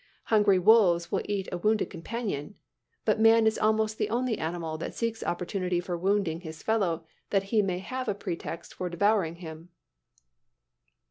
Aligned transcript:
Hungry 0.33 0.57
wolves 0.57 1.11
will 1.11 1.21
eat 1.25 1.47
a 1.51 1.59
wounded 1.59 1.91
companion; 1.91 2.55
but 3.05 3.19
man 3.19 3.45
is 3.45 3.59
almost 3.59 3.99
the 3.99 4.09
only 4.09 4.39
animal 4.39 4.75
that 4.79 4.95
seeks 4.95 5.21
an 5.21 5.27
opportunity 5.27 5.79
for 5.79 5.95
wounding 5.95 6.41
his 6.41 6.63
fellow 6.63 7.05
that 7.29 7.43
he 7.53 7.61
may 7.61 7.77
have 7.77 8.07
a 8.07 8.15
pretext 8.15 8.73
for 8.73 8.89
devouring 8.89 9.35
him. 9.35 9.69